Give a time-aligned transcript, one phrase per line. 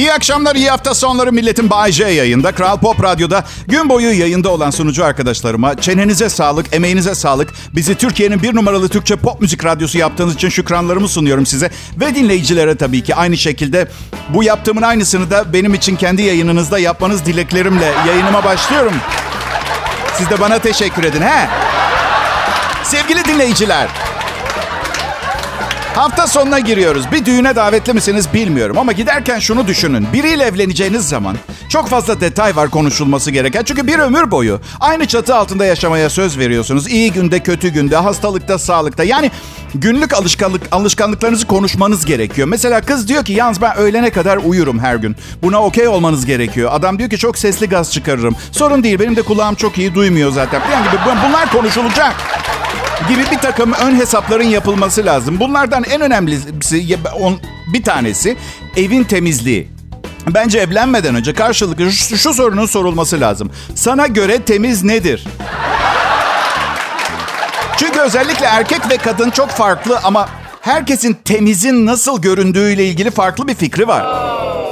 [0.00, 2.52] İyi akşamlar, iyi hafta sonları milletin Bay J yayında.
[2.52, 7.48] Kral Pop Radyo'da gün boyu yayında olan sunucu arkadaşlarıma çenenize sağlık, emeğinize sağlık.
[7.74, 11.70] Bizi Türkiye'nin bir numaralı Türkçe pop müzik radyosu yaptığınız için şükranlarımı sunuyorum size.
[12.00, 13.88] Ve dinleyicilere tabii ki aynı şekilde
[14.28, 18.94] bu yaptığımın aynısını da benim için kendi yayınınızda yapmanız dileklerimle yayınıma başlıyorum.
[20.18, 21.48] Siz de bana teşekkür edin he.
[22.84, 23.88] Sevgili dinleyiciler,
[26.00, 27.12] Hafta sonuna giriyoruz.
[27.12, 30.06] Bir düğüne davetli misiniz bilmiyorum ama giderken şunu düşünün.
[30.12, 31.36] Biriyle evleneceğiniz zaman
[31.68, 33.64] çok fazla detay var konuşulması gereken.
[33.64, 36.88] Çünkü bir ömür boyu aynı çatı altında yaşamaya söz veriyorsunuz.
[36.88, 39.04] İyi günde, kötü günde, hastalıkta, sağlıkta.
[39.04, 39.30] Yani
[39.74, 42.48] günlük alışkanlık alışkanlıklarınızı konuşmanız gerekiyor.
[42.48, 45.16] Mesela kız diyor ki yalnız ben öğlene kadar uyurum her gün.
[45.42, 46.70] Buna okey olmanız gerekiyor.
[46.72, 48.36] Adam diyor ki çok sesli gaz çıkarırım.
[48.52, 50.62] Sorun değil benim de kulağım çok iyi duymuyor zaten.
[50.72, 52.14] Yani gibi bunlar konuşulacak
[53.08, 55.40] gibi bir takım ön hesapların yapılması lazım.
[55.40, 56.98] Bunlardan en önemlisi
[57.72, 58.36] bir tanesi
[58.76, 59.68] evin temizliği.
[60.26, 63.50] Bence evlenmeden önce karşılıklı şu, şu sorunun sorulması lazım.
[63.74, 65.26] Sana göre temiz nedir?
[67.76, 70.28] Çünkü özellikle erkek ve kadın çok farklı ama
[70.60, 74.06] herkesin temizin nasıl göründüğüyle ilgili farklı bir fikri var.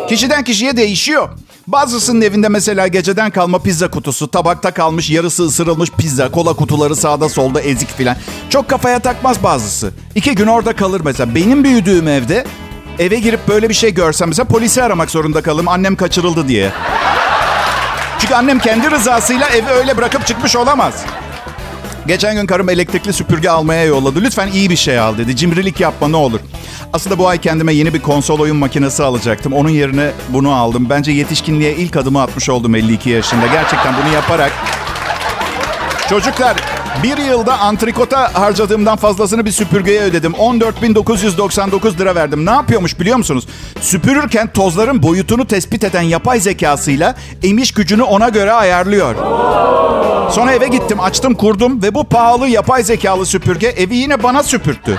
[0.08, 1.28] Kişiden kişiye değişiyor.
[1.66, 7.28] Bazısının evinde mesela geceden kalma pizza kutusu, tabakta kalmış yarısı ısırılmış pizza, kola kutuları sağda
[7.28, 8.16] solda ezik filan.
[8.50, 9.92] Çok kafaya takmaz bazısı.
[10.14, 11.34] İki gün orada kalır mesela.
[11.34, 12.46] Benim büyüdüğüm evde
[12.98, 16.70] eve girip böyle bir şey görsem mesela polisi aramak zorunda kalırım annem kaçırıldı diye.
[18.18, 20.94] Çünkü annem kendi rızasıyla evi öyle bırakıp çıkmış olamaz.
[22.08, 24.22] Geçen gün karım elektrikli süpürge almaya yolladı.
[24.22, 25.36] Lütfen iyi bir şey al dedi.
[25.36, 26.40] Cimrilik yapma ne olur.
[26.92, 29.52] Aslında bu ay kendime yeni bir konsol oyun makinesi alacaktım.
[29.52, 30.86] Onun yerine bunu aldım.
[30.90, 33.46] Bence yetişkinliğe ilk adımı atmış oldum 52 yaşında.
[33.46, 34.52] Gerçekten bunu yaparak.
[36.08, 36.56] Çocuklar
[37.02, 40.32] bir yılda antrikota harcadığımdan fazlasını bir süpürgeye ödedim.
[40.32, 42.46] 14.999 lira verdim.
[42.46, 43.46] Ne yapıyormuş biliyor musunuz?
[43.80, 49.14] Süpürürken tozların boyutunu tespit eden yapay zekasıyla emiş gücünü ona göre ayarlıyor.
[50.30, 54.98] Sonra eve gittim, açtım, kurdum ve bu pahalı yapay zekalı süpürge evi yine bana süpürttü.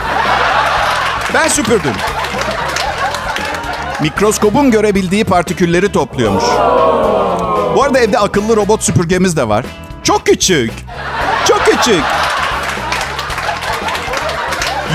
[1.34, 1.94] Ben süpürdüm.
[4.02, 6.44] Mikroskopun görebildiği partikülleri topluyormuş.
[7.76, 9.66] Bu arada evde akıllı robot süpürgemiz de var.
[10.04, 10.72] Çok küçük.
[11.80, 12.04] Küçük.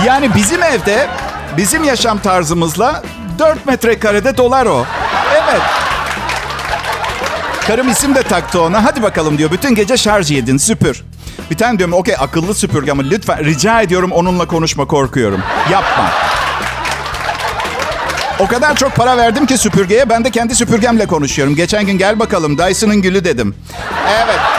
[0.06, 1.08] Yani bizim evde,
[1.56, 3.02] bizim yaşam tarzımızla
[3.38, 4.86] 4 metrekarede dolar o.
[5.32, 5.62] Evet.
[7.66, 8.84] Karım isim de taktı ona.
[8.84, 9.50] Hadi bakalım diyor.
[9.50, 11.04] Bütün gece şarj yedin süpür.
[11.50, 15.42] Bir tane diyorum okey akıllı süpürge ama lütfen rica ediyorum onunla konuşma korkuyorum.
[15.72, 16.10] Yapma.
[18.38, 21.56] O kadar çok para verdim ki süpürgeye ben de kendi süpürgemle konuşuyorum.
[21.56, 23.54] Geçen gün gel bakalım Dyson'ın gülü dedim.
[24.08, 24.53] Evet.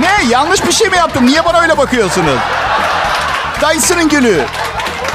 [0.00, 1.26] Ne yanlış bir şey mi yaptım?
[1.26, 2.38] Niye bana öyle bakıyorsunuz?
[3.60, 4.44] Dyson'ın gülü.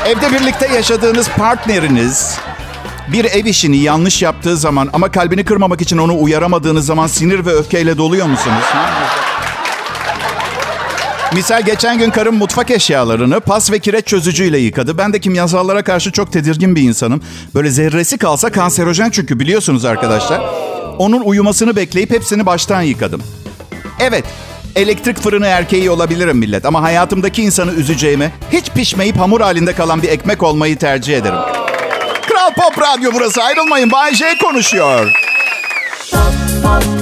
[0.05, 2.37] Evde birlikte yaşadığınız partneriniz
[3.07, 7.53] bir ev işini yanlış yaptığı zaman ama kalbini kırmamak için onu uyaramadığınız zaman sinir ve
[7.53, 8.63] öfkeyle doluyor musunuz?
[11.33, 14.97] Misal geçen gün karım mutfak eşyalarını pas ve kireç çözücüyle yıkadı.
[14.97, 17.21] Ben de kimyasallara karşı çok tedirgin bir insanım.
[17.55, 20.41] Böyle zerresi kalsa kanserojen çünkü biliyorsunuz arkadaşlar.
[20.97, 23.23] Onun uyumasını bekleyip hepsini baştan yıkadım.
[23.99, 24.25] Evet,
[24.75, 30.09] elektrik fırını erkeği olabilirim millet ama hayatımdaki insanı üzeceğime hiç pişmeyip hamur halinde kalan bir
[30.09, 31.39] ekmek olmayı tercih ederim.
[32.27, 35.11] Kral Pop Radyo burası ayrılmayın Bay J konuşuyor.
[36.11, 36.98] Pop, pop,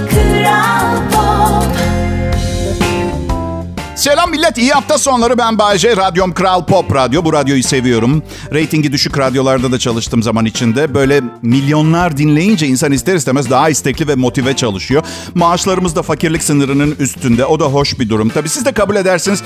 [4.27, 5.37] Selam millet, iyi hafta sonları.
[5.37, 7.25] Ben Bayece, radyom Kral Pop Radyo.
[7.25, 8.23] Bu radyoyu seviyorum.
[8.53, 10.93] Ratingi düşük radyolarda da çalıştım zaman içinde.
[10.93, 15.03] Böyle milyonlar dinleyince insan ister istemez daha istekli ve motive çalışıyor.
[15.35, 17.45] Maaşlarımız da fakirlik sınırının üstünde.
[17.45, 18.29] O da hoş bir durum.
[18.29, 19.43] Tabii siz de kabul edersiniz.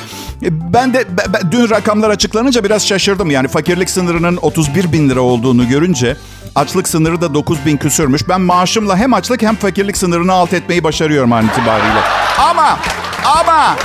[0.52, 3.31] Ben de ben, dün rakamlar açıklanınca biraz şaşırdım.
[3.31, 6.18] Yani fakirlik sınırının 31 bin lira olduğunu görünce...
[6.56, 8.30] Açlık sınırı da 9 bin küsürmüş.
[8.30, 12.02] Ben maaşımla hem açlık hem fakirlik sınırını alt etmeyi başarıyorum an itibariyle.
[12.40, 12.80] Ama,
[13.25, 13.75] ama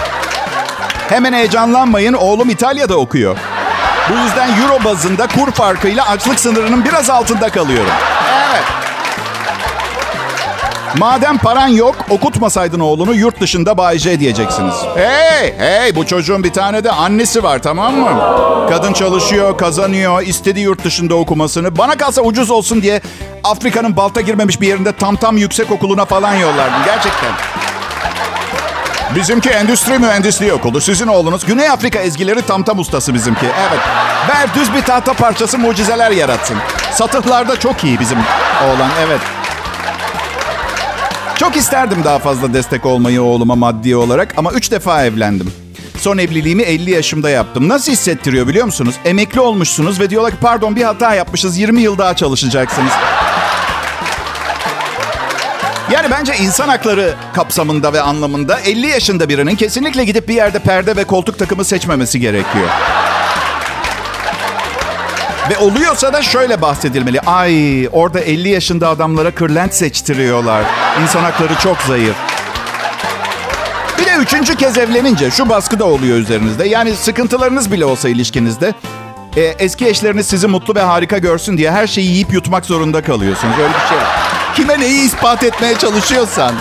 [1.08, 2.14] Hemen heyecanlanmayın.
[2.14, 3.36] Oğlum İtalya'da okuyor.
[4.10, 7.92] Bu yüzden euro bazında kur farkıyla açlık sınırının biraz altında kalıyorum.
[8.50, 8.64] Evet.
[10.98, 14.74] Madem paran yok, okutmasaydın oğlunu yurt dışında Bay J diyeceksiniz.
[14.94, 18.10] Hey, hey bu çocuğun bir tane de annesi var tamam mı?
[18.68, 21.78] Kadın çalışıyor, kazanıyor, istediği yurt dışında okumasını.
[21.78, 23.00] Bana kalsa ucuz olsun diye
[23.44, 27.30] Afrika'nın balta girmemiş bir yerinde tam tam yüksek okuluna falan yollardım gerçekten.
[29.14, 30.80] Bizimki endüstri mühendisliği okulu.
[30.80, 33.46] Sizin oğlunuz Güney Afrika ezgileri tam tam ustası bizimki.
[33.46, 33.80] Evet.
[34.28, 36.56] Ver düz bir tahta parçası mucizeler yaratsın.
[36.92, 38.18] Satıhlarda çok iyi bizim
[38.64, 38.90] oğlan.
[39.06, 39.20] Evet.
[41.38, 45.52] Çok isterdim daha fazla destek olmayı oğluma maddi olarak ama üç defa evlendim.
[45.98, 47.68] Son evliliğimi 50 yaşımda yaptım.
[47.68, 48.94] Nasıl hissettiriyor biliyor musunuz?
[49.04, 52.92] Emekli olmuşsunuz ve diyorlar ki pardon bir hata yapmışız 20 yıl daha çalışacaksınız.
[55.96, 60.96] Yani bence insan hakları kapsamında ve anlamında 50 yaşında birinin kesinlikle gidip bir yerde perde
[60.96, 62.68] ve koltuk takımı seçmemesi gerekiyor.
[65.50, 67.20] Ve oluyorsa da şöyle bahsedilmeli.
[67.20, 70.64] Ay orada 50 yaşında adamlara kırlent seçtiriyorlar.
[71.02, 72.16] İnsan hakları çok zayıf.
[73.98, 76.68] Bir de üçüncü kez evlenince şu baskı da oluyor üzerinizde.
[76.68, 78.74] Yani sıkıntılarınız bile olsa ilişkinizde
[79.36, 83.54] e, eski eşleriniz sizi mutlu ve harika görsün diye her şeyi yiyip yutmak zorunda kalıyorsunuz.
[83.58, 84.35] Öyle bir şey var.
[84.56, 86.54] Kime neyi ispat etmeye çalışıyorsan.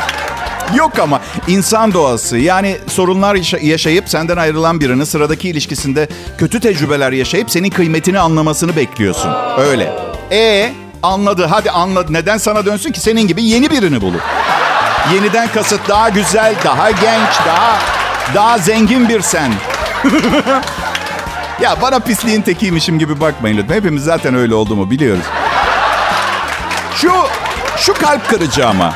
[0.76, 2.38] Yok ama insan doğası.
[2.38, 6.08] Yani sorunlar yaşayıp senden ayrılan birinin sıradaki ilişkisinde
[6.38, 9.32] kötü tecrübeler yaşayıp senin kıymetini anlamasını bekliyorsun.
[9.58, 9.94] Öyle.
[10.32, 11.46] E anladı.
[11.46, 12.14] Hadi anladı.
[12.14, 14.22] Neden sana dönsün ki senin gibi yeni birini bulur.
[15.14, 17.80] Yeniden kasıt daha güzel, daha genç, daha
[18.36, 19.54] daha zengin bir sen.
[21.62, 23.76] ya bana pisliğin tekiymişim gibi bakmayın lütfen.
[23.76, 25.26] Hepimiz zaten öyle olduğumu biliyoruz.
[26.96, 27.12] Şu
[27.86, 28.94] şu kalp kırıcı ama.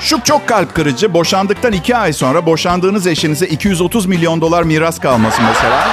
[0.00, 1.14] Şu çok kalp kırıcı.
[1.14, 5.86] Boşandıktan iki ay sonra boşandığınız eşinize 230 milyon dolar miras kalması mesela.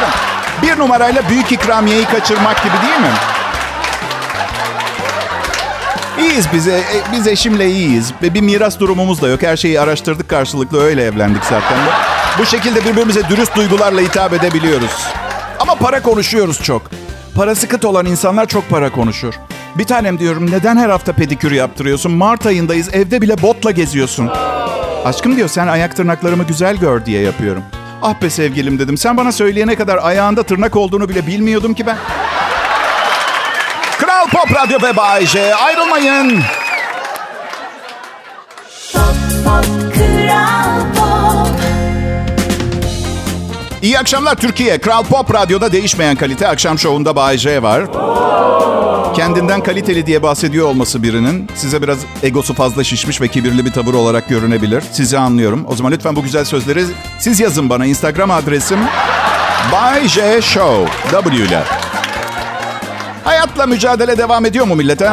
[0.62, 3.14] Bir numarayla büyük ikramiyeyi kaçırmak gibi değil mi?
[6.20, 6.68] İyiyiz biz.
[6.68, 8.14] E, biz eşimle iyiyiz.
[8.22, 9.44] Ve bir miras durumumuz da yok.
[9.44, 11.78] Her şeyi araştırdık karşılıklı öyle evlendik zaten.
[12.40, 15.08] Bu şekilde birbirimize dürüst duygularla hitap edebiliyoruz.
[15.60, 16.82] Ama para konuşuyoruz çok.
[17.36, 19.34] Parası kıt olan insanlar çok para konuşur.
[19.76, 22.12] Bir tanem diyorum neden her hafta pedikür yaptırıyorsun?
[22.12, 24.30] Mart ayındayız evde bile botla geziyorsun.
[25.06, 27.64] Aşkım diyor sen ayak tırnaklarımı güzel gör diye yapıyorum.
[28.02, 28.98] Ah be sevgilim dedim.
[28.98, 31.98] Sen bana söyleyene kadar ayağında tırnak olduğunu bile bilmiyordum ki ben.
[34.00, 35.56] Kral Pop Radyo ve Bay J.
[35.56, 36.42] Ayrılmayın.
[38.94, 40.71] Pop, pop, kral
[43.82, 44.78] İyi akşamlar Türkiye.
[44.78, 47.84] Kral Pop Radyo'da değişmeyen kalite akşam şovunda Bay J var.
[49.16, 53.94] Kendinden kaliteli diye bahsediyor olması birinin size biraz egosu fazla şişmiş ve kibirli bir tavır
[53.94, 54.84] olarak görünebilir.
[54.92, 55.66] Sizi anlıyorum.
[55.68, 56.86] O zaman lütfen bu güzel sözleri
[57.20, 57.86] siz yazın bana.
[57.86, 58.80] Instagram adresim
[59.72, 61.64] Bay J Show W ile.
[63.24, 65.10] Hayatla mücadele devam ediyor mu millete?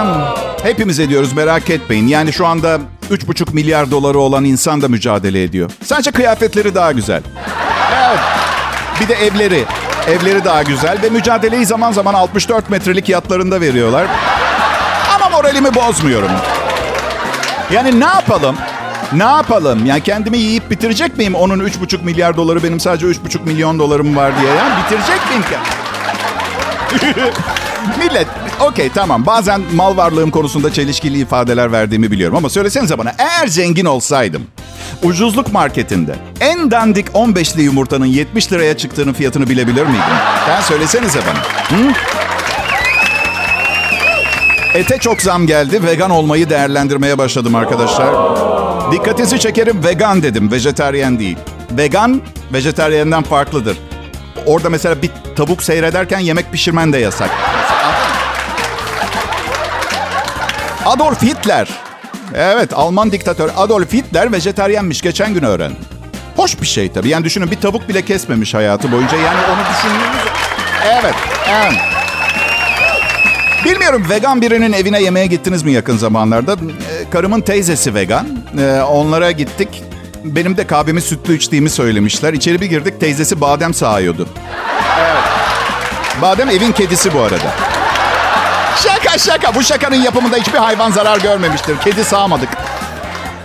[0.63, 2.07] Hepimiz ediyoruz merak etmeyin.
[2.07, 2.79] Yani şu anda
[3.11, 5.71] 3,5 milyar doları olan insan da mücadele ediyor.
[5.85, 7.23] Sadece kıyafetleri daha güzel.
[9.01, 9.65] Bir de evleri.
[10.09, 14.07] Evleri daha güzel ve mücadeleyi zaman zaman 64 metrelik yatlarında veriyorlar.
[15.15, 16.31] Ama moralimi bozmuyorum.
[17.71, 18.57] Yani ne yapalım?
[19.13, 19.87] Ne yapalım?
[19.87, 21.35] Yani kendimi yiyip bitirecek miyim?
[21.35, 24.55] Onun 3,5 milyar doları benim sadece 3,5 milyon dolarım var diye.
[24.55, 25.57] Yani bitirecek miyim ki?
[27.99, 28.27] Millet,
[28.61, 29.27] okey tamam.
[29.27, 32.37] Bazen mal varlığım konusunda çelişkili ifadeler verdiğimi biliyorum.
[32.37, 34.43] Ama söylesenize bana eğer zengin olsaydım
[35.03, 40.17] ucuzluk marketinde en dandik 15'li yumurtanın 70 liraya çıktığının fiyatını bilebilir miydim?
[40.47, 41.39] Sen söylesenize bana.
[41.79, 41.93] Hı?
[44.75, 45.87] Ete çok zam geldi.
[45.87, 48.15] Vegan olmayı değerlendirmeye başladım arkadaşlar.
[48.93, 50.53] Dikkatinizi çekerim vegan dedim.
[50.53, 51.37] Vejeteryen değil.
[51.71, 52.21] Vegan
[52.53, 53.79] vejetaryenden farklıdır.
[54.47, 57.31] Orada mesela bir tavuk seyrederken yemek pişirmen de yasak.
[60.89, 61.69] Adolf Hitler
[62.35, 65.73] Evet Alman diktatör Adolf Hitler vejeteryenmiş geçen gün öğren.
[66.37, 67.09] Hoş bir şey tabii.
[67.09, 69.17] Yani düşünün bir tavuk bile kesmemiş hayatı boyunca.
[69.17, 70.33] Yani onu düşündüğünüz...
[71.01, 71.15] Evet,
[71.49, 71.73] evet.
[73.65, 76.53] Bilmiyorum vegan birinin evine yemeğe gittiniz mi yakın zamanlarda?
[76.53, 78.27] Ee, karımın teyzesi vegan.
[78.59, 79.83] Ee, onlara gittik.
[80.25, 82.33] Benim de kahvemi sütlü içtiğimi söylemişler.
[82.33, 84.29] İçeri bir girdik teyzesi badem sağıyordu.
[85.01, 85.23] Evet.
[86.23, 87.78] Badem evin kedisi bu arada.
[88.83, 89.55] Şaka şaka.
[89.55, 91.79] Bu şakanın yapımında hiçbir hayvan zarar görmemiştir.
[91.85, 92.49] Kedi sağmadık.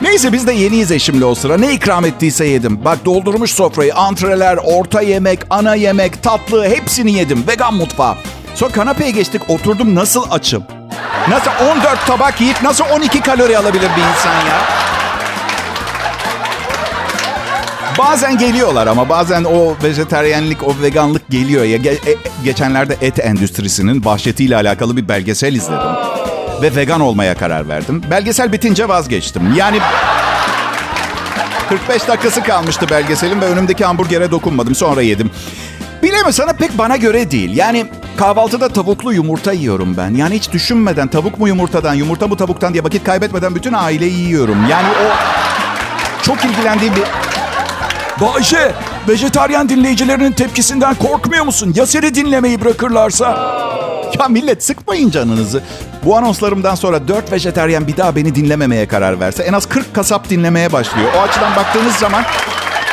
[0.02, 1.58] Neyse biz de yeniyiz eşimle o sıra.
[1.58, 2.86] Ne ikram ettiyse yedim.
[2.86, 3.96] Bak doldurmuş sofrayı.
[3.96, 7.44] Antreler, orta yemek, ana yemek, tatlı hepsini yedim.
[7.48, 8.16] Vegan mutfağı.
[8.56, 9.42] Sonra kanapeye geçtik.
[9.50, 10.64] Oturdum nasıl açım?
[11.30, 14.62] Nasıl 14 tabak yiyip nasıl 12 kalori alabilir bir insan ya?
[17.98, 21.64] Bazen geliyorlar ama bazen o vejeteryenlik, o veganlık geliyor.
[21.64, 21.78] ya.
[21.78, 25.88] Ge- e- geçenlerde et endüstrisinin vahşetiyle alakalı bir belgesel izledim.
[26.62, 28.04] Ve vegan olmaya karar verdim.
[28.12, 29.54] Belgesel bitince vazgeçtim.
[29.56, 29.80] Yani
[31.70, 34.76] 45 dakikası kalmıştı belgeselin ve önümdeki hamburgere dokunmadım.
[34.76, 35.32] Sonra yedim.
[36.04, 37.58] Bilemiyorum sana pek bana göre değil.
[37.58, 37.86] Yani
[38.18, 40.16] kahvaltıda tavuklu yumurta yiyorum ben.
[40.16, 44.58] Yani hiç düşünmeden tavuk mu yumurtadan, yumurta mı tavuktan diye vakit kaybetmeden bütün aileyi yiyorum.
[44.70, 45.06] Yani o
[46.26, 47.04] çok ilgilendiğim bir
[48.22, 48.72] Bayşe,
[49.08, 51.74] vejetaryen dinleyicilerinin tepkisinden korkmuyor musun?
[51.76, 53.26] Ya seni dinlemeyi bırakırlarsa?
[54.20, 55.64] Ya millet sıkmayın canınızı.
[56.06, 60.30] Bu anonslarımdan sonra 4 vejetaryen bir daha beni dinlememeye karar verse en az 40 kasap
[60.30, 61.10] dinlemeye başlıyor.
[61.18, 62.24] O açıdan baktığınız zaman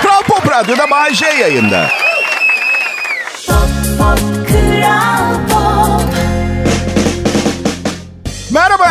[0.02, 1.86] Kral Pop Radyo'da Bayşe yayında.
[3.46, 3.58] Pop,
[3.98, 4.18] pop,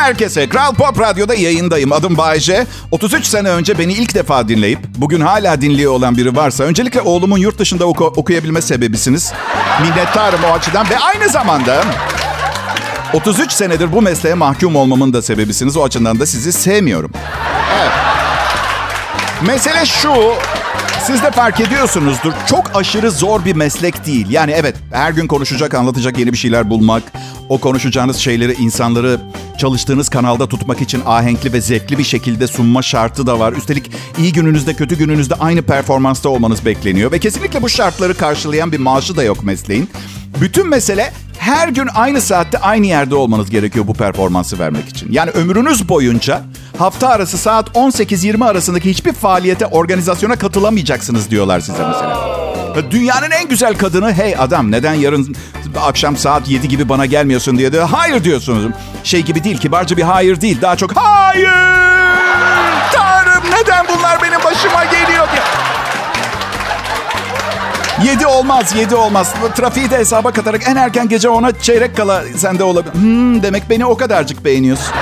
[0.09, 0.49] herkese.
[0.49, 1.91] Kral Pop Radyo'da yayındayım.
[1.91, 2.67] Adım Bayece.
[2.91, 7.37] 33 sene önce beni ilk defa dinleyip bugün hala dinliyor olan biri varsa öncelikle oğlumun
[7.37, 9.33] yurt dışında oku, okuyabilme sebebisiniz.
[9.81, 11.83] Minnettarım o açıdan ve aynı zamanda
[13.13, 15.77] 33 senedir bu mesleğe mahkum olmamın da sebebisiniz.
[15.77, 17.11] O açıdan da sizi sevmiyorum.
[17.81, 17.91] Evet.
[19.47, 20.13] Mesele şu,
[21.03, 22.33] siz de fark ediyorsunuzdur.
[22.47, 24.27] Çok aşırı zor bir meslek değil.
[24.29, 27.03] Yani evet her gün konuşacak, anlatacak yeni bir şeyler bulmak.
[27.49, 29.19] O konuşacağınız şeyleri insanları
[29.59, 33.53] çalıştığınız kanalda tutmak için ahenkli ve zevkli bir şekilde sunma şartı da var.
[33.53, 37.11] Üstelik iyi gününüzde kötü gününüzde aynı performansta olmanız bekleniyor.
[37.11, 39.89] Ve kesinlikle bu şartları karşılayan bir maaşı da yok mesleğin.
[40.41, 45.11] Bütün mesele her gün aynı saatte aynı yerde olmanız gerekiyor bu performansı vermek için.
[45.11, 46.41] Yani ömrünüz boyunca
[46.77, 52.39] hafta arası saat 18-20 arasındaki hiçbir faaliyete, organizasyona katılamayacaksınız diyorlar size mesela.
[52.91, 55.35] Dünyanın en güzel kadını hey adam neden yarın
[55.81, 58.71] akşam saat 7 gibi bana gelmiyorsun diye de hayır diyorsunuz.
[59.09, 61.49] Şey gibi değil kibarca bir hayır değil daha çok hayır
[62.93, 65.41] Tanrım neden bunlar benim başıma geliyor diye.
[68.11, 69.33] 7 olmaz, 7 olmaz.
[69.55, 72.93] Trafiği de hesaba katarak en erken gece ona çeyrek kala sende olabilir.
[72.93, 74.93] Hmm, demek beni o kadarcık beğeniyorsun.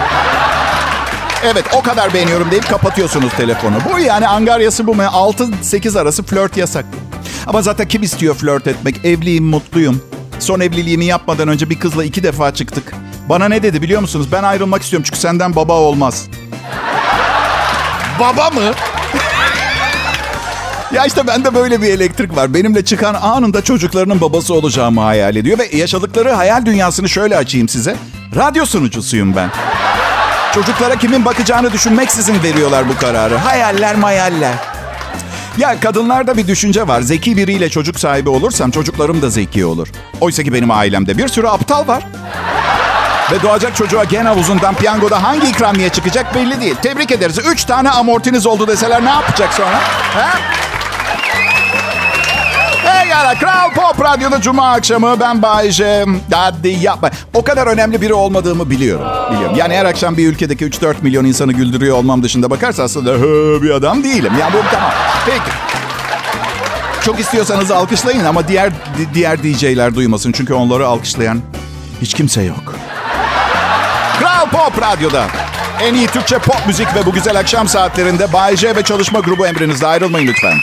[1.43, 3.75] Evet o kadar beğeniyorum deyip kapatıyorsunuz telefonu.
[3.93, 5.03] Bu yani angaryası bu mu?
[5.03, 6.85] 6-8 arası flört yasak.
[7.47, 9.05] Ama zaten kim istiyor flört etmek?
[9.05, 10.01] Evliyim, mutluyum.
[10.39, 12.93] Son evliliğimi yapmadan önce bir kızla iki defa çıktık.
[13.29, 14.27] Bana ne dedi biliyor musunuz?
[14.31, 16.27] Ben ayrılmak istiyorum çünkü senden baba olmaz.
[18.19, 18.71] baba mı?
[20.93, 22.53] Ya işte bende böyle bir elektrik var.
[22.53, 25.59] Benimle çıkan anında çocuklarının babası olacağımı hayal ediyor.
[25.59, 27.95] Ve yaşadıkları hayal dünyasını şöyle açayım size.
[28.35, 29.49] Radyo sunucusuyum ben.
[30.53, 33.37] Çocuklara kimin bakacağını düşünmeksizin veriyorlar bu kararı.
[33.37, 34.53] Hayaller mayaller.
[35.57, 37.01] Ya kadınlarda bir düşünce var.
[37.01, 39.87] Zeki biriyle çocuk sahibi olursam çocuklarım da zeki olur.
[40.21, 42.03] Oysa ki benim ailemde bir sürü aptal var.
[43.31, 46.75] Ve doğacak çocuğa gen havuzundan piyangoda hangi ikramiye çıkacak belli değil.
[46.81, 47.39] Tebrik ederiz.
[47.51, 49.79] Üç tane amortiniz oldu deseler ne yapacak sonra?
[50.13, 50.39] Ha?
[52.83, 56.05] Hey yara Kral Pop Radyo'da Cuma akşamı ben Bayece.
[56.33, 57.09] Hadi yapma.
[57.33, 59.05] O kadar önemli biri olmadığımı biliyorum.
[59.31, 59.55] Biliyorum.
[59.57, 63.21] Yani her akşam bir ülkedeki 3-4 milyon insanı güldürüyor olmam dışında bakarsa aslında
[63.61, 64.33] bir adam değilim.
[64.39, 64.91] Yani bu tamam.
[65.25, 65.57] Peki.
[67.05, 68.71] Çok istiyorsanız alkışlayın ama diğer
[69.13, 70.31] diğer DJ'ler duymasın.
[70.31, 71.41] Çünkü onları alkışlayan
[72.01, 72.76] hiç kimse yok.
[74.51, 75.27] Kral Pop Radyo'da.
[75.81, 79.47] En iyi Türkçe pop müzik ve bu güzel akşam saatlerinde Bay J ve çalışma grubu
[79.47, 80.57] emrinizde ayrılmayın lütfen.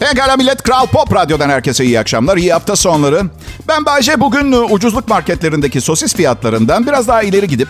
[0.00, 3.22] Pekala millet Kral Pop Radyo'dan herkese iyi akşamlar, iyi hafta sonları.
[3.68, 7.68] Ben Bayce bugün ucuzluk marketlerindeki sosis fiyatlarından biraz daha ileri gidip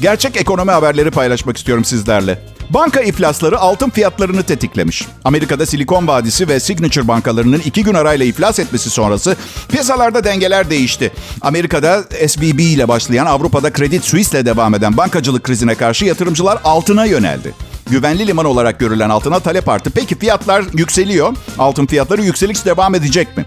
[0.00, 2.49] gerçek ekonomi haberleri paylaşmak istiyorum sizlerle.
[2.70, 5.06] Banka iflasları altın fiyatlarını tetiklemiş.
[5.24, 9.36] Amerika'da Silikon Vadisi ve Signature bankalarının iki gün arayla iflas etmesi sonrası
[9.68, 11.12] piyasalarda dengeler değişti.
[11.40, 17.04] Amerika'da SBB ile başlayan Avrupa'da Credit Suisse ile devam eden bankacılık krizine karşı yatırımcılar altına
[17.04, 17.54] yöneldi
[17.90, 19.90] güvenli liman olarak görülen altına talep arttı.
[19.90, 21.36] Peki fiyatlar yükseliyor.
[21.58, 23.46] Altın fiyatları yükseliş devam edecek mi?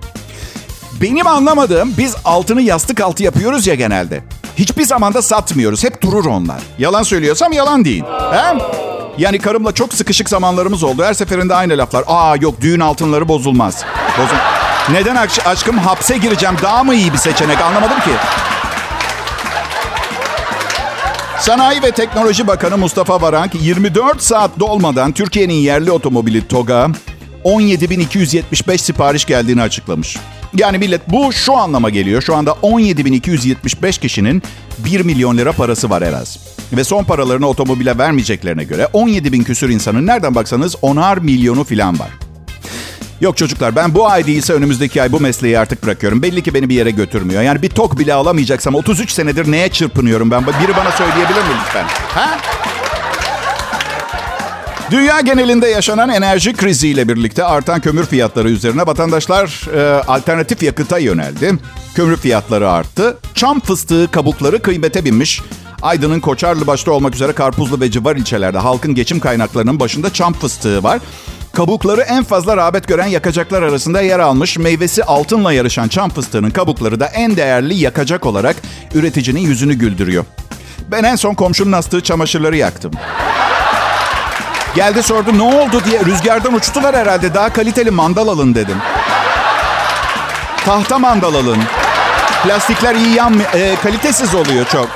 [1.02, 4.24] Benim anlamadığım biz altını yastık altı yapıyoruz ya genelde.
[4.58, 5.84] Hiçbir zamanda satmıyoruz.
[5.84, 6.62] Hep durur onlar.
[6.80, 8.04] Yalan söylüyorsam yalan değil.
[8.32, 8.58] He?
[9.18, 11.04] Yani karımla çok sıkışık zamanlarımız oldu.
[11.04, 12.04] Her seferinde aynı laflar.
[12.08, 13.84] Aa yok düğün altınları bozulmaz.
[14.18, 14.36] Bozul
[14.92, 18.12] Neden aşk aşkım hapse gireceğim daha mı iyi bir seçenek anlamadım ki.
[21.40, 26.88] Sanayi ve Teknoloji Bakanı Mustafa Varank 24 saat dolmadan Türkiye'nin yerli otomobili TOG'a
[27.44, 30.18] 17.275 sipariş geldiğini açıklamış.
[30.58, 32.22] Yani millet bu şu anlama geliyor.
[32.22, 34.44] Şu anda 17.275 kişinin
[34.78, 36.40] 1 milyon lira parası var en az.
[36.74, 42.00] Ve son paralarını otomobile vermeyeceklerine göre 17 bin küsür insanın nereden baksanız onar milyonu falan
[42.00, 42.10] var.
[43.22, 46.22] Yok çocuklar ben bu ay değilse önümüzdeki ay bu mesleği artık bırakıyorum.
[46.22, 47.42] Belli ki beni bir yere götürmüyor.
[47.42, 50.46] Yani bir tok bile alamayacaksam 33 senedir neye çırpınıyorum ben?
[50.46, 51.86] Biri bana söyleyebilir mi lütfen?
[51.88, 52.38] Ha?
[54.94, 61.52] Dünya genelinde yaşanan enerji kriziyle birlikte artan kömür fiyatları üzerine vatandaşlar e, alternatif yakıta yöneldi.
[61.96, 63.18] Kömür fiyatları arttı.
[63.36, 65.42] Çam fıstığı kabukları kıymete binmiş.
[65.82, 70.84] Aydın'ın Koçarlı başta olmak üzere Karpuzlu ve civar ilçelerde halkın geçim kaynaklarının başında çam fıstığı
[70.84, 71.00] var.
[71.54, 74.58] Kabukları en fazla rağbet gören yakacaklar arasında yer almış.
[74.58, 78.56] Meyvesi altınla yarışan çam fıstığının kabukları da en değerli yakacak olarak
[78.96, 80.26] üreticinin yüzünü güldürüyor.
[80.92, 82.92] Ben en son komşunun astığı çamaşırları yaktım.
[84.76, 88.78] Geldi sordu ne oldu diye rüzgardan uçtular herhalde daha kaliteli mandal alın dedim.
[90.66, 91.58] Tahta mandal alın.
[92.44, 94.90] Plastikler iyi yan, e, kalitesiz oluyor çok.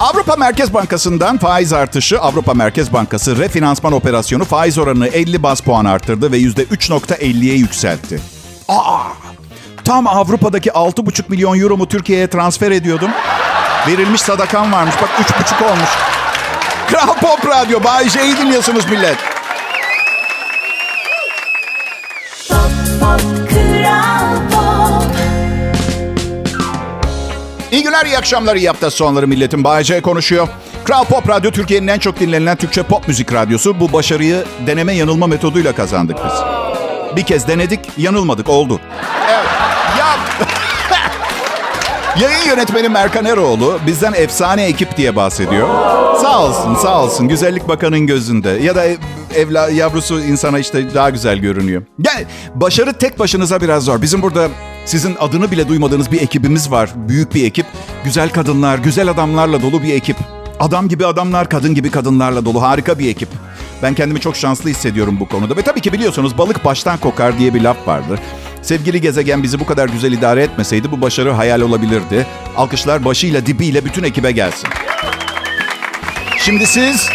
[0.00, 5.84] Avrupa Merkez Bankası'ndan faiz artışı, Avrupa Merkez Bankası refinansman operasyonu faiz oranını 50 bas puan
[5.84, 8.20] arttırdı ve %3.50'ye yükseltti.
[8.68, 8.98] Aa,
[9.84, 13.10] tam Avrupa'daki 6,5 milyon euromu Türkiye'ye transfer ediyordum.
[13.86, 14.94] Verilmiş sadakam varmış.
[15.02, 15.88] Bak 3,5 olmuş.
[16.88, 17.84] Kral Pop Radyo.
[17.84, 19.16] Bay J'yi dinliyorsunuz millet.
[22.48, 25.16] Pop, pop, Kral Pop.
[27.72, 29.64] İyi günler, iyi akşamlar, iyi hafta sonları milletin.
[29.64, 30.48] Bay J konuşuyor.
[30.84, 33.80] Kral Pop Radyo Türkiye'nin en çok dinlenilen Türkçe pop müzik radyosu.
[33.80, 36.32] Bu başarıyı deneme yanılma metoduyla kazandık biz.
[37.16, 38.80] Bir kez denedik, yanılmadık, oldu.
[42.20, 45.68] Yayın yönetmeni Merkan Eroğlu bizden efsane ekip diye bahsediyor.
[46.20, 47.28] Sağ olsun, sağ olsun.
[47.28, 48.48] Güzellik bakanın gözünde.
[48.48, 48.84] Ya da
[49.34, 51.82] evla, yavrusu insana işte daha güzel görünüyor.
[52.04, 54.02] Yani başarı tek başınıza biraz zor.
[54.02, 54.48] Bizim burada
[54.84, 56.90] sizin adını bile duymadığınız bir ekibimiz var.
[56.96, 57.66] Büyük bir ekip.
[58.04, 60.16] Güzel kadınlar, güzel adamlarla dolu bir ekip.
[60.60, 63.28] Adam gibi adamlar, kadın gibi kadınlarla dolu harika bir ekip.
[63.82, 65.56] Ben kendimi çok şanslı hissediyorum bu konuda.
[65.56, 68.20] Ve tabii ki biliyorsunuz balık baştan kokar diye bir laf vardır.
[68.62, 72.26] Sevgili gezegen bizi bu kadar güzel idare etmeseydi bu başarı hayal olabilirdi.
[72.56, 74.68] Alkışlar başıyla dibiyle bütün ekibe gelsin.
[76.38, 77.08] Şimdi siz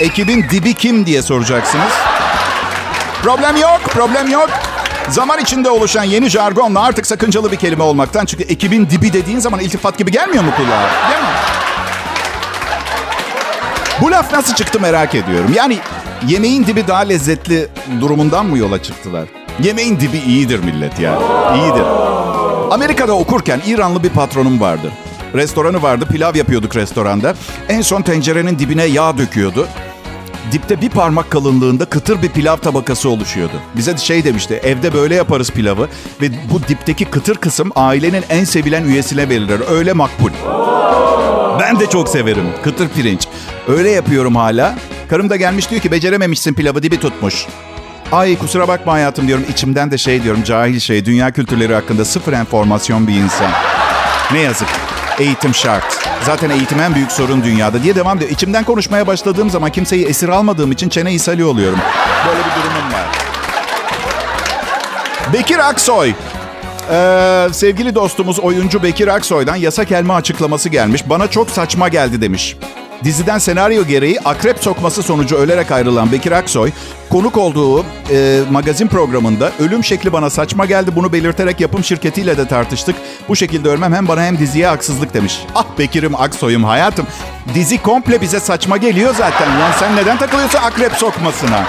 [0.00, 1.92] ekibin dibi kim diye soracaksınız.
[3.22, 4.50] Problem yok, problem yok.
[5.08, 9.60] Zaman içinde oluşan yeni jargonla artık sakıncalı bir kelime olmaktan çünkü ekibin dibi dediğin zaman
[9.60, 10.90] iltifat gibi gelmiyor mu kulağa?
[11.10, 11.28] Değil mi?
[14.00, 15.52] Bu laf nasıl çıktı merak ediyorum.
[15.54, 15.78] Yani
[16.28, 17.68] yemeğin dibi daha lezzetli
[18.00, 19.28] durumundan mı yola çıktılar?
[19.62, 21.18] Yemeğin dibi iyidir millet ya.
[21.56, 21.84] İyidir.
[22.70, 24.92] Amerika'da okurken İranlı bir patronum vardı.
[25.34, 27.34] Restoranı vardı, pilav yapıyorduk restoranda.
[27.68, 29.66] En son tencerenin dibine yağ döküyordu.
[30.52, 33.52] Dipte bir parmak kalınlığında kıtır bir pilav tabakası oluşuyordu.
[33.76, 35.88] Bize de şey demişti, evde böyle yaparız pilavı
[36.22, 39.60] ve bu dipteki kıtır kısım ailenin en sevilen üyesine verilir.
[39.70, 40.30] Öyle makbul.
[41.60, 42.46] Ben de çok severim.
[42.64, 43.28] Kıtır pirinç.
[43.68, 44.74] Öyle yapıyorum hala.
[45.08, 47.46] Karım da gelmiş diyor ki becerememişsin pilavı dibi tutmuş.
[48.12, 49.44] Ay kusura bakma hayatım diyorum.
[49.50, 51.04] İçimden de şey diyorum cahil şey.
[51.04, 53.50] Dünya kültürleri hakkında sıfır enformasyon bir insan.
[54.32, 54.68] Ne yazık.
[55.18, 55.98] Eğitim şart.
[56.22, 58.30] Zaten eğitim en büyük sorun dünyada diye devam ediyor.
[58.30, 61.78] İçimden konuşmaya başladığım zaman kimseyi esir almadığım için çene ishali oluyorum.
[62.28, 63.06] Böyle bir durumum var.
[65.32, 66.12] Bekir Aksoy.
[66.90, 71.08] Ee, sevgili dostumuz oyuncu Bekir Aksoy'dan yasak elma açıklaması gelmiş.
[71.08, 72.56] Bana çok saçma geldi demiş.
[73.04, 76.70] Diziden senaryo gereği akrep sokması sonucu ölerek ayrılan Bekir Aksoy,
[77.10, 80.90] konuk olduğu e, magazin programında ölüm şekli bana saçma geldi.
[80.96, 82.96] Bunu belirterek yapım şirketiyle de tartıştık.
[83.28, 85.42] Bu şekilde ölmem hem bana hem diziye haksızlık demiş.
[85.54, 87.06] Ah Bekir'im Aksoy'um hayatım.
[87.54, 89.50] Dizi komple bize saçma geliyor zaten.
[89.60, 91.64] Yani sen neden takılıyorsun akrep sokmasına?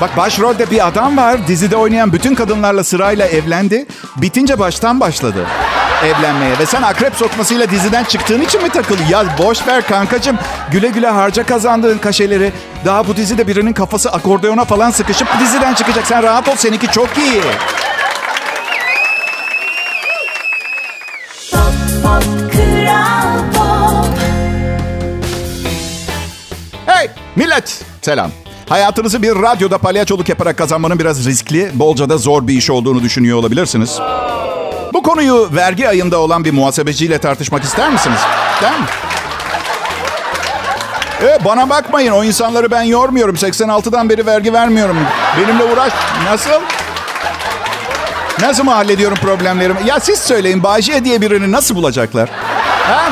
[0.00, 1.48] Bak başrolde bir adam var.
[1.48, 3.86] Dizide oynayan bütün kadınlarla sırayla evlendi.
[4.16, 5.46] Bitince baştan başladı
[6.06, 6.58] evlenmeye.
[6.58, 8.96] Ve sen akrep sokmasıyla diziden çıktığın için mi takıl?
[9.10, 10.38] Ya boş ver kankacım.
[10.70, 12.52] Güle güle harca kazandığın kaşeleri.
[12.84, 16.06] Daha bu dizide birinin kafası akordeona falan sıkışıp diziden çıkacak.
[16.06, 17.42] Sen rahat ol seninki çok iyi.
[26.86, 28.30] Hey millet selam.
[28.68, 33.38] Hayatınızı bir radyoda palyaçoluk yaparak kazanmanın biraz riskli, bolca da zor bir iş olduğunu düşünüyor
[33.38, 34.00] olabilirsiniz.
[35.06, 38.18] Konuyu vergi ayında olan bir muhasebeciyle tartışmak ister misiniz?
[38.62, 38.86] Değil mi?
[41.22, 43.34] E, bana bakmayın o insanları ben yormuyorum.
[43.34, 44.96] 86'dan beri vergi vermiyorum.
[45.38, 45.92] Benimle uğraş.
[46.24, 46.60] Nasıl?
[48.40, 49.78] Nasıl mı hallediyorum problemlerimi?
[49.86, 52.28] Ya siz söyleyin Bayce diye birini nasıl bulacaklar?
[52.88, 53.02] Ha?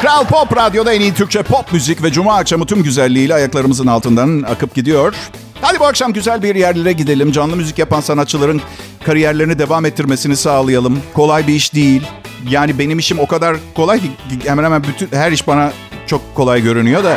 [0.00, 4.42] Kral Pop Radyo'da en iyi Türkçe pop müzik ve cuma akşamı tüm güzelliğiyle ayaklarımızın altından
[4.42, 5.14] akıp gidiyor.
[5.62, 7.32] Hadi bu akşam güzel bir yerlere gidelim.
[7.32, 8.62] Canlı müzik yapan sanatçıların
[9.06, 11.00] kariyerlerini devam ettirmesini sağlayalım.
[11.14, 12.02] Kolay bir iş değil.
[12.48, 14.10] Yani benim işim o kadar kolay ki
[14.44, 15.72] hemen hemen bütün her iş bana
[16.06, 17.16] çok kolay görünüyor da.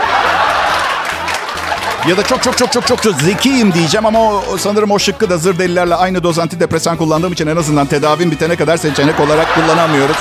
[2.10, 5.30] Ya da çok çok çok çok çok çok zekiyim diyeceğim ama o, sanırım o şıkkı
[5.30, 9.56] da zır delilerle aynı doz antidepresan kullandığım için en azından tedavim bitene kadar seçenek olarak
[9.56, 10.18] kullanamıyoruz.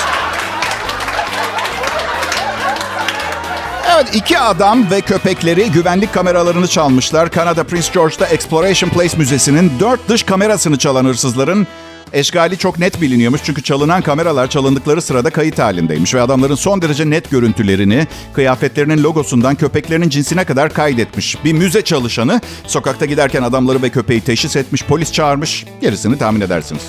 [3.95, 7.31] Evet iki adam ve köpekleri güvenlik kameralarını çalmışlar.
[7.31, 11.67] Kanada Prince George'da Exploration Place Müzesi'nin dört dış kamerasını çalan hırsızların
[12.13, 13.41] eşgali çok net biliniyormuş.
[13.43, 16.13] Çünkü çalınan kameralar çalındıkları sırada kayıt halindeymiş.
[16.13, 21.43] Ve adamların son derece net görüntülerini kıyafetlerinin logosundan köpeklerinin cinsine kadar kaydetmiş.
[21.45, 25.65] Bir müze çalışanı sokakta giderken adamları ve köpeği teşhis etmiş, polis çağırmış.
[25.81, 26.83] Gerisini tahmin edersiniz.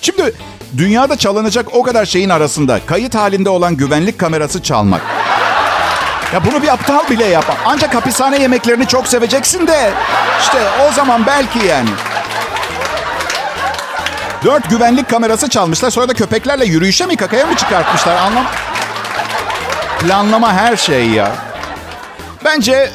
[0.00, 0.32] Şimdi
[0.76, 5.02] dünyada çalınacak o kadar şeyin arasında kayıt halinde olan güvenlik kamerası çalmak.
[6.32, 7.56] Ya bunu bir aptal bile yapar.
[7.66, 9.90] Ancak hapishane yemeklerini çok seveceksin de.
[10.40, 11.88] İşte o zaman belki yani.
[14.44, 15.90] Dört güvenlik kamerası çalmışlar.
[15.90, 18.16] Sonra da köpeklerle yürüyüşe mi kakaya mı çıkartmışlar?
[18.16, 18.44] Anlam
[20.00, 21.32] Planlama her şey ya.
[22.44, 22.90] Bence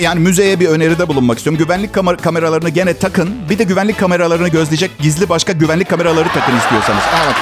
[0.00, 1.58] yani müzeye bir öneride bulunmak istiyorum.
[1.64, 3.48] Güvenlik kamer- kameralarını gene takın.
[3.50, 7.02] Bir de güvenlik kameralarını gözleyecek gizli başka güvenlik kameraları takın istiyorsanız.
[7.24, 7.36] Evet.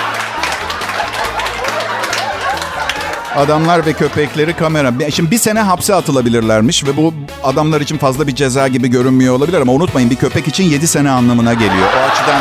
[3.36, 4.92] Adamlar ve köpekleri kamera.
[5.10, 9.60] Şimdi bir sene hapse atılabilirlermiş ve bu adamlar için fazla bir ceza gibi görünmüyor olabilir
[9.60, 11.88] ama unutmayın bir köpek için 7 sene anlamına geliyor.
[11.96, 12.40] O açıdan...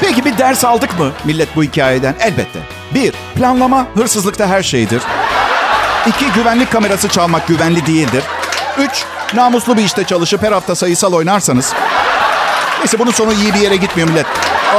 [0.00, 2.14] Peki bir ders aldık mı millet bu hikayeden?
[2.20, 2.58] Elbette.
[2.94, 5.02] Bir, planlama hırsızlıkta her şeydir.
[6.06, 8.24] İki, güvenlik kamerası çalmak güvenli değildir.
[8.78, 11.74] Üç, namuslu bir işte çalışıp her hafta sayısal oynarsanız...
[12.78, 14.26] Neyse bunun sonu iyi bir yere gitmiyor millet.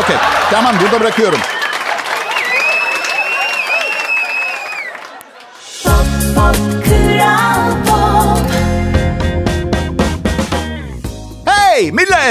[0.03, 0.15] Okey,
[0.51, 1.39] tamam burada bırakıyorum.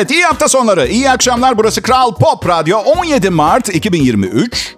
[0.01, 0.87] Millet iyi hafta sonları.
[0.87, 4.77] İyi akşamlar burası Kral Pop Radyo 17 Mart 2023.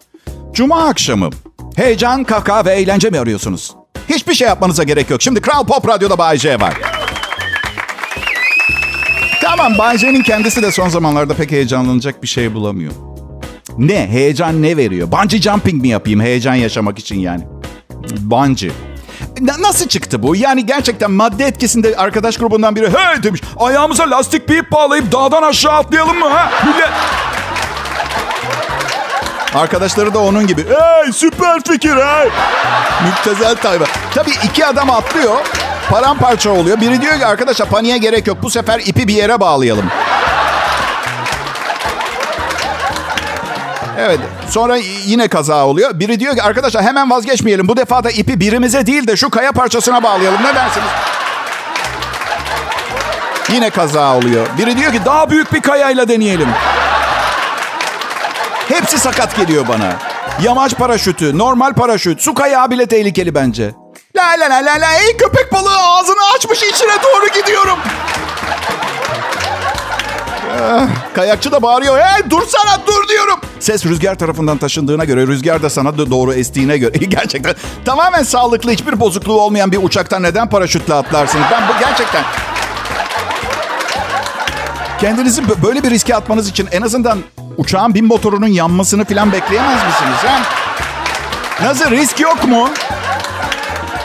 [0.52, 1.30] Cuma akşamı.
[1.76, 3.74] Heyecan, kaka ve eğlence mi arıyorsunuz?
[4.08, 5.22] Hiçbir şey yapmanıza gerek yok.
[5.22, 6.74] Şimdi Kral Pop Radyo'da Bay J var.
[9.42, 12.92] Tamam Bay J'nin kendisi de son zamanlarda pek heyecanlanacak bir şey bulamıyor.
[13.78, 14.08] Ne?
[14.08, 15.12] Heyecan ne veriyor?
[15.12, 17.42] Bungee jumping mi yapayım heyecan yaşamak için yani?
[18.20, 18.70] Bungee.
[19.42, 20.36] Nasıl çıktı bu?
[20.36, 23.40] Yani gerçekten madde etkisinde arkadaş grubundan biri hey demiş.
[23.56, 26.50] Ayağımıza lastik bir ip bağlayıp dağdan aşağı atlayalım mı ha?
[26.64, 26.88] Millet...
[29.54, 30.64] Arkadaşları da onun gibi.
[30.68, 32.28] Hey süper fikir hey.
[33.06, 33.84] Müptezel tayfa.
[34.14, 35.36] Tabii iki adam atlıyor.
[35.90, 36.80] Paramparça oluyor.
[36.80, 38.38] Biri diyor ki arkadaşlar paniğe gerek yok.
[38.42, 39.84] Bu sefer ipi bir yere bağlayalım.
[43.98, 44.20] Evet.
[44.50, 44.76] Sonra
[45.06, 45.90] yine kaza oluyor.
[46.00, 47.68] Biri diyor ki arkadaşlar hemen vazgeçmeyelim.
[47.68, 50.42] Bu defa da ipi birimize değil de şu kaya parçasına bağlayalım.
[50.42, 50.88] Ne dersiniz?
[53.52, 54.46] Yine kaza oluyor.
[54.58, 56.48] Biri diyor ki daha büyük bir kayayla deneyelim.
[58.68, 59.92] Hepsi sakat geliyor bana.
[60.42, 63.70] Yamaç paraşütü, normal paraşüt, su kayağı bile tehlikeli bence.
[64.16, 67.78] La la la la la ey köpek balığı ağzını açmış içine doğru gidiyorum.
[71.14, 71.98] Kayakçı da bağırıyor.
[71.98, 73.40] Hey dursana dur diyorum.
[73.60, 76.98] Ses rüzgar tarafından taşındığına göre, rüzgar da sana doğru estiğine göre.
[76.98, 81.44] Gerçekten tamamen sağlıklı, hiçbir bozukluğu olmayan bir uçaktan neden paraşütle atlarsınız?
[81.52, 82.24] Ben bu gerçekten...
[85.00, 87.18] Kendinizi böyle bir riske atmanız için en azından
[87.56, 90.18] uçağın bin motorunun yanmasını falan bekleyemez misiniz?
[90.26, 90.42] Ha?
[91.62, 92.68] Nasıl risk yok mu?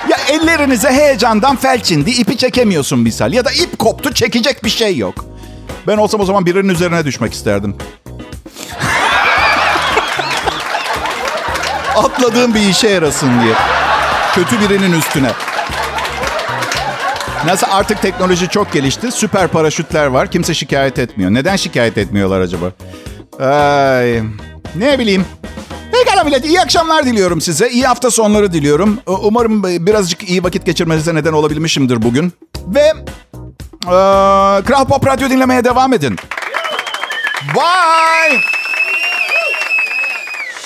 [0.09, 3.33] Ya ellerinize heyecandan felç indi, ipi çekemiyorsun misal.
[3.33, 5.25] Ya da ip koptu, çekecek bir şey yok.
[5.87, 7.75] Ben olsam o zaman birinin üzerine düşmek isterdim.
[11.95, 13.53] Atladığım bir işe yarasın diye.
[14.35, 15.31] Kötü birinin üstüne.
[17.45, 19.11] Nasıl artık teknoloji çok gelişti.
[19.11, 20.31] Süper paraşütler var.
[20.31, 21.31] Kimse şikayet etmiyor.
[21.31, 22.65] Neden şikayet etmiyorlar acaba?
[23.39, 24.21] Ay,
[24.75, 25.25] ne bileyim.
[25.91, 27.69] Pekala millet iyi akşamlar diliyorum size.
[27.69, 28.99] İyi hafta sonları diliyorum.
[29.05, 32.33] Umarım birazcık iyi vakit geçirmenize neden olabilmişimdir bugün.
[32.67, 32.93] Ve
[33.85, 36.15] ee, Kral Pop Radyo dinlemeye devam edin.
[37.55, 38.39] Bye.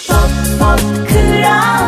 [0.08, 1.81] Pop, pop, kral.